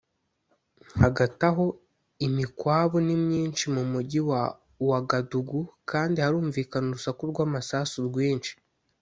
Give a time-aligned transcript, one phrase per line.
[1.01, 1.65] Hagati aho
[2.27, 4.41] imikwabu ni myinshi mu mujyi wa
[4.81, 8.53] Ouagadougou kandi harumvikana urusaku rw’amasasu rwinshi